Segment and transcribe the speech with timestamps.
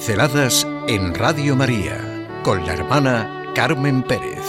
[0.00, 4.46] Pinceladas en Radio María con la hermana Carmen Pérez.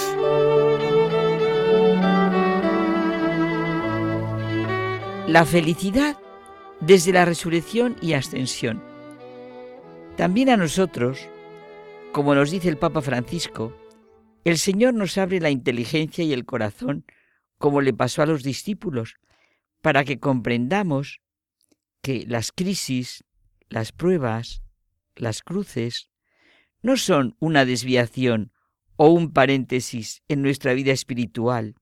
[5.27, 6.17] La felicidad
[6.79, 8.81] desde la resurrección y ascensión.
[10.15, 11.27] También a nosotros,
[12.13, 13.75] como nos dice el Papa Francisco,
[14.45, 17.03] el Señor nos abre la inteligencia y el corazón,
[17.57, 19.15] como le pasó a los discípulos,
[19.81, 21.19] para que comprendamos
[22.01, 23.25] que las crisis,
[23.67, 24.63] las pruebas,
[25.15, 26.09] las cruces,
[26.81, 28.51] no son una desviación
[28.95, 31.75] o un paréntesis en nuestra vida espiritual,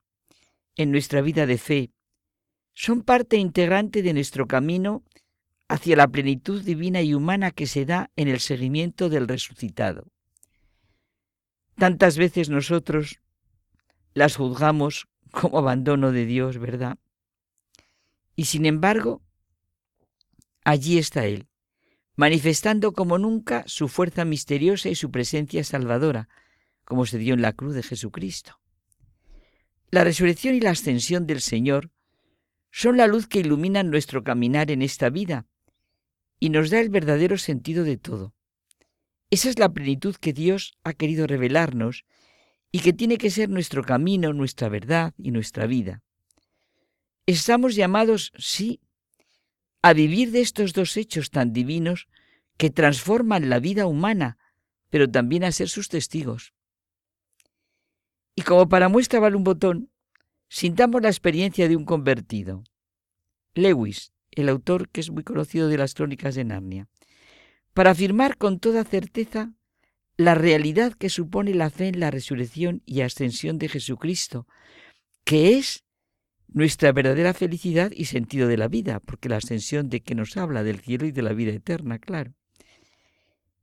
[0.76, 1.92] en nuestra vida de fe,
[2.72, 5.04] son parte integrante de nuestro camino
[5.68, 10.06] hacia la plenitud divina y humana que se da en el seguimiento del resucitado.
[11.76, 13.20] Tantas veces nosotros
[14.14, 16.98] las juzgamos como abandono de Dios, ¿verdad?
[18.34, 19.22] Y sin embargo,
[20.64, 21.49] allí está Él,
[22.20, 26.28] manifestando como nunca su fuerza misteriosa y su presencia salvadora,
[26.84, 28.60] como se dio en la cruz de Jesucristo.
[29.90, 31.90] La resurrección y la ascensión del Señor
[32.70, 35.46] son la luz que ilumina nuestro caminar en esta vida
[36.38, 38.34] y nos da el verdadero sentido de todo.
[39.30, 42.04] Esa es la plenitud que Dios ha querido revelarnos
[42.70, 46.02] y que tiene que ser nuestro camino, nuestra verdad y nuestra vida.
[47.24, 48.78] Estamos llamados, sí,
[49.82, 52.08] a vivir de estos dos hechos tan divinos
[52.56, 54.38] que transforman la vida humana,
[54.90, 56.52] pero también a ser sus testigos.
[58.34, 59.90] Y como para muestra vale un botón,
[60.48, 62.64] sintamos la experiencia de un convertido.
[63.54, 66.88] Lewis, el autor que es muy conocido de las crónicas de Narnia,
[67.72, 69.52] para afirmar con toda certeza
[70.16, 74.46] la realidad que supone la fe en la resurrección y ascensión de Jesucristo,
[75.24, 75.84] que es
[76.52, 80.62] nuestra verdadera felicidad y sentido de la vida, porque la ascensión de que nos habla
[80.62, 82.34] del cielo y de la vida eterna, claro.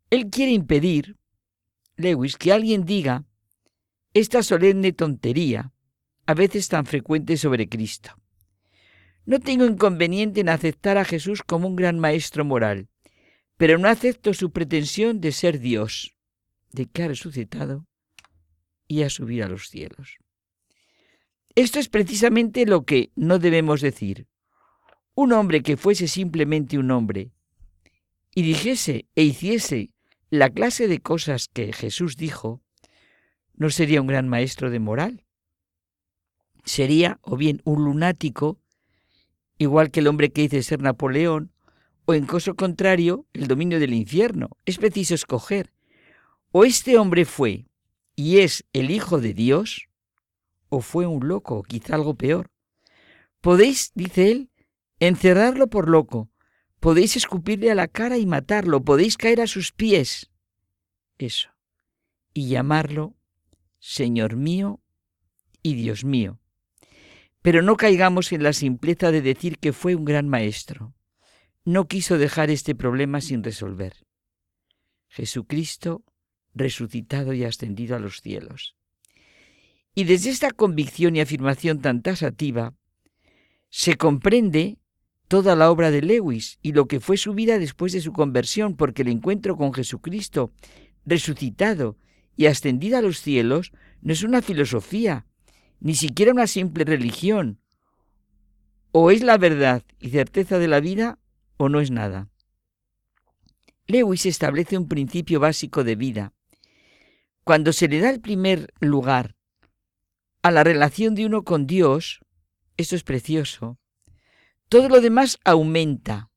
[0.09, 1.18] Él quiere impedir,
[1.98, 3.25] Lewis, que alguien diga
[4.14, 5.74] esta solemne tontería,
[6.25, 8.12] a veces tan frecuente sobre Cristo.
[9.25, 12.88] No tengo inconveniente en aceptar a Jesús como un gran maestro moral,
[13.58, 16.16] pero no acepto su pretensión de ser Dios,
[16.72, 17.86] de que ha resucitado
[18.88, 20.18] y a subir a los cielos.
[21.57, 24.28] Esto es precisamente lo que no debemos decir.
[25.16, 27.31] Un hombre que fuese simplemente un hombre
[28.35, 29.90] y dijese e hiciese
[30.29, 32.62] la clase de cosas que Jesús dijo,
[33.56, 35.25] no sería un gran maestro de moral.
[36.63, 38.59] Sería o bien un lunático,
[39.57, 41.51] igual que el hombre que dice ser Napoleón,
[42.06, 44.50] o en caso contrario, el dominio del infierno.
[44.68, 45.74] Es preciso escoger.
[46.51, 47.66] O este hombre fue
[48.16, 49.88] y es el Hijo de Dios,
[50.70, 52.52] o fue un loco, o quizá algo peor.
[53.42, 54.52] Podéis, dice él,
[55.00, 56.30] encerrarlo por loco,
[56.80, 60.32] podéis escupirle a la cara y matarlo, podéis caer a sus pies.
[61.18, 61.50] Eso.
[62.34, 63.16] Y llamarlo
[63.80, 64.82] Señor mío
[65.62, 66.40] y Dios mío.
[67.42, 70.94] Pero no caigamos en la simpleza de decir que fue un gran maestro.
[71.64, 74.06] No quiso dejar este problema sin resolver.
[75.10, 76.04] Jesucristo
[76.54, 78.77] resucitado y ascendido a los cielos.
[79.97, 82.75] Y desde esta convicción y afirmación tan tasativa,
[83.72, 84.78] se comprende
[85.28, 88.75] toda la obra de Lewis y lo que fue su vida después de su conversión,
[88.75, 90.52] porque el encuentro con Jesucristo,
[91.03, 91.97] resucitado
[92.36, 93.72] y ascendido a los cielos,
[94.03, 95.25] no es una filosofía,
[95.80, 97.59] ni siquiera una simple religión.
[98.91, 101.18] O es la verdad y certeza de la vida,
[101.57, 102.30] o no es nada.
[103.88, 106.34] Lewis establece un principio básico de vida.
[107.44, 109.37] Cuando se le da el primer lugar
[110.47, 112.22] a la relación de uno con Dios,
[112.78, 113.78] esto es precioso,
[114.69, 116.31] todo lo demás aumenta,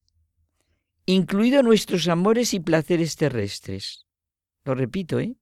[1.06, 4.06] incluido nuestros amores y placeres terrestres.
[4.64, 5.36] Lo repito, ¿eh?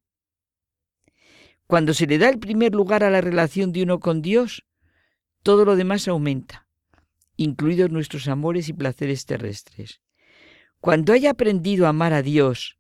[1.67, 4.67] Cuando se le da el primer lugar a la relación de uno con Dios,
[5.43, 6.69] todo lo demás aumenta,
[7.37, 10.03] incluidos nuestros amores y placeres terrestres.
[10.81, 12.79] Cuando haya aprendido a amar a Dios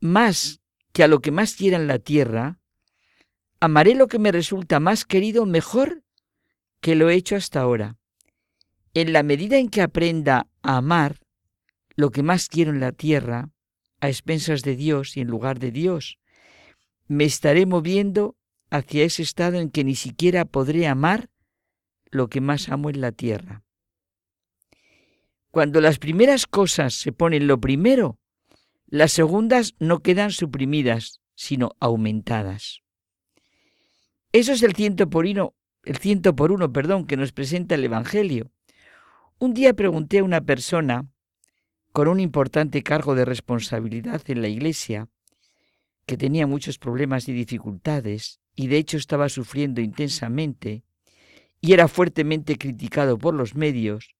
[0.00, 0.60] más
[0.92, 2.58] que a lo que más quiera en la tierra,
[3.60, 6.02] Amaré lo que me resulta más querido mejor
[6.80, 7.96] que lo he hecho hasta ahora.
[8.92, 11.20] En la medida en que aprenda a amar
[11.96, 13.50] lo que más quiero en la tierra,
[14.00, 16.18] a expensas de Dios y en lugar de Dios,
[17.08, 18.36] me estaré moviendo
[18.70, 21.30] hacia ese estado en que ni siquiera podré amar
[22.10, 23.62] lo que más amo en la tierra.
[25.50, 28.18] Cuando las primeras cosas se ponen lo primero,
[28.86, 32.82] las segundas no quedan suprimidas, sino aumentadas.
[34.32, 37.84] Eso es el ciento por uno, el ciento por uno, perdón, que nos presenta el
[37.84, 38.50] Evangelio.
[39.38, 41.06] Un día pregunté a una persona
[41.92, 45.08] con un importante cargo de responsabilidad en la Iglesia,
[46.06, 50.84] que tenía muchos problemas y dificultades, y de hecho estaba sufriendo intensamente,
[51.60, 54.14] y era fuertemente criticado por los medios,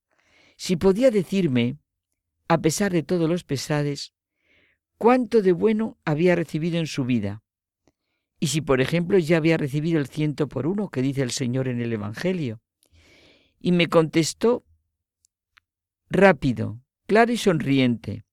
[0.57, 1.77] si podía decirme,
[2.49, 4.15] a pesar de todos los pesares,
[4.99, 7.43] cuánto de bueno había recibido en su vida,
[8.39, 11.69] y si, por ejemplo, ya había recibido el ciento por uno que dice el Señor
[11.69, 12.61] en el Evangelio.
[13.59, 14.65] Y me contestó
[16.11, 18.25] rápido, claro y sonriente,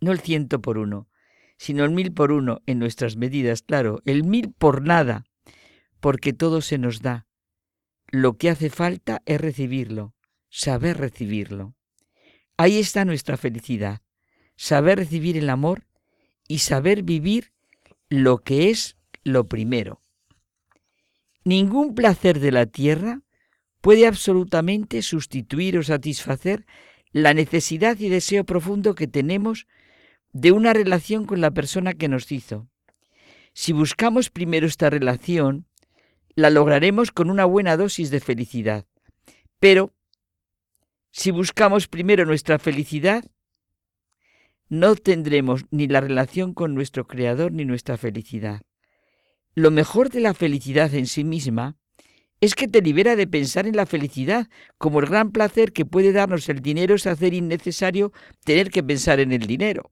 [0.00, 1.08] no el ciento por uno,
[1.56, 5.24] sino el mil por uno en nuestras medidas, claro, el mil por nada,
[6.00, 7.26] porque todo se nos da.
[8.08, 10.14] Lo que hace falta es recibirlo,
[10.48, 11.74] saber recibirlo.
[12.56, 14.00] Ahí está nuestra felicidad,
[14.56, 15.86] saber recibir el amor
[16.48, 17.52] y saber vivir
[18.10, 20.02] lo que es lo primero.
[21.44, 23.22] Ningún placer de la tierra
[23.80, 26.66] puede absolutamente sustituir o satisfacer
[27.12, 29.66] la necesidad y deseo profundo que tenemos
[30.32, 32.68] de una relación con la persona que nos hizo.
[33.52, 35.66] Si buscamos primero esta relación,
[36.34, 38.86] la lograremos con una buena dosis de felicidad.
[39.58, 39.92] Pero,
[41.10, 43.24] si buscamos primero nuestra felicidad,
[44.70, 48.62] no tendremos ni la relación con nuestro Creador ni nuestra felicidad.
[49.54, 51.76] Lo mejor de la felicidad en sí misma
[52.40, 56.12] es que te libera de pensar en la felicidad, como el gran placer que puede
[56.12, 58.12] darnos el dinero es hacer innecesario
[58.44, 59.90] tener que pensar en el dinero.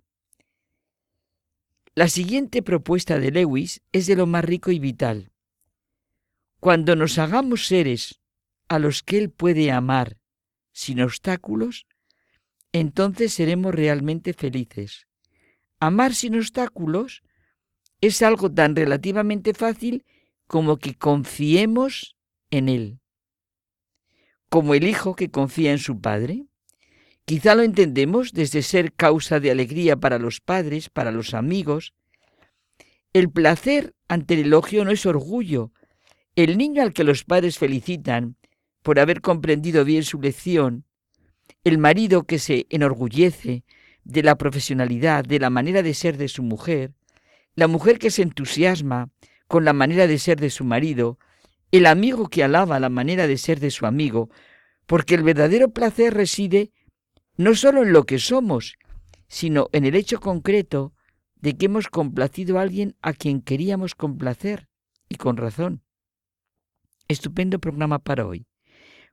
[1.94, 5.32] La siguiente propuesta de Lewis es de lo más rico y vital.
[6.60, 8.20] Cuando nos hagamos seres
[8.68, 10.16] a los que Él puede amar
[10.72, 11.86] sin obstáculos,
[12.72, 15.06] entonces seremos realmente felices.
[15.80, 17.22] Amar sin obstáculos
[18.00, 20.04] es algo tan relativamente fácil
[20.46, 22.16] como que confiemos
[22.50, 23.00] en Él.
[24.48, 26.46] Como el hijo que confía en su padre.
[27.24, 31.92] Quizá lo entendemos desde ser causa de alegría para los padres, para los amigos.
[33.12, 35.72] El placer ante el elogio no es orgullo.
[36.36, 38.36] El niño al que los padres felicitan
[38.82, 40.86] por haber comprendido bien su lección
[41.64, 43.64] el marido que se enorgullece
[44.04, 46.94] de la profesionalidad, de la manera de ser de su mujer,
[47.54, 49.10] la mujer que se entusiasma
[49.46, 51.18] con la manera de ser de su marido,
[51.72, 54.30] el amigo que alaba la manera de ser de su amigo,
[54.86, 56.72] porque el verdadero placer reside
[57.36, 58.76] no solo en lo que somos,
[59.28, 60.94] sino en el hecho concreto
[61.36, 64.68] de que hemos complacido a alguien a quien queríamos complacer,
[65.08, 65.82] y con razón.
[67.08, 68.46] Estupendo programa para hoy.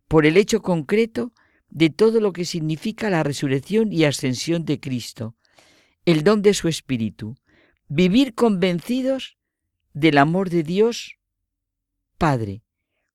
[0.08, 1.34] Por el hecho concreto
[1.76, 5.36] de todo lo que significa la resurrección y ascensión de Cristo,
[6.06, 7.36] el don de su Espíritu,
[7.90, 9.38] vivir convencidos
[9.94, 11.18] del amor de Dios
[12.18, 12.64] Padre,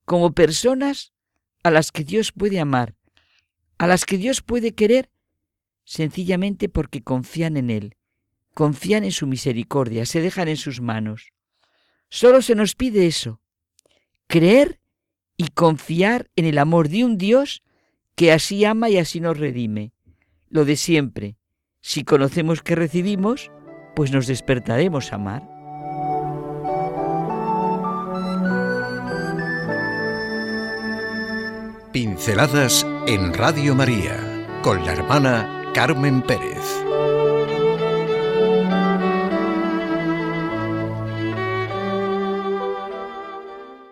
[0.04, 1.14] como personas
[1.62, 2.96] a las que Dios puede amar,
[3.78, 5.10] a las que Dios puede querer,
[5.84, 7.96] sencillamente porque confían en Él,
[8.52, 11.32] confían en su misericordia, se dejan en sus manos.
[12.10, 13.40] Solo se nos pide eso,
[14.26, 14.82] creer
[15.38, 17.62] y confiar en el amor de un Dios
[18.20, 19.94] que así ama y así nos redime.
[20.50, 21.38] Lo de siempre.
[21.80, 23.50] Si conocemos que recibimos,
[23.96, 25.42] pues nos despertaremos a amar.
[31.94, 36.79] Pinceladas en Radio María con la hermana Carmen Pérez.